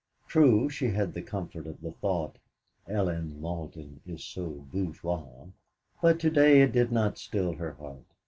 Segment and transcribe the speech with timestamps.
[0.27, 2.37] True, she had the comfort of the thought,
[2.89, 5.51] '.llen Malden is so bourgeoise,'
[6.01, 8.01] but to day it did not still her heart.